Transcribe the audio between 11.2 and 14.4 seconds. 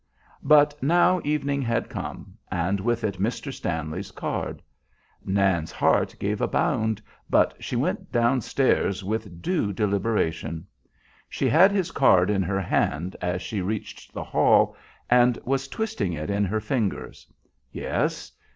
She had his card in her hand as she reached the